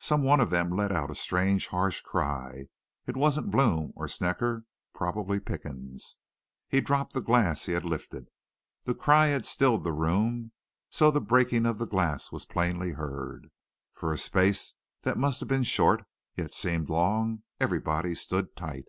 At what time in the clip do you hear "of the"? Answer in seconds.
11.66-11.86